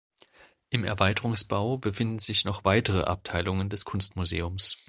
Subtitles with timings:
[0.71, 4.79] Im Erweiterungsbau befinden sich noch weitere Abteilungen des Kunstmuseums.